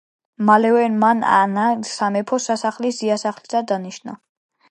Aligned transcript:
მალევე 0.45 0.85
მან 1.03 1.19
ანა 1.39 1.65
სამეფო 1.91 2.41
სასახლის 2.47 3.01
დიასახლისად 3.05 3.71
დანიშნა. 3.73 4.19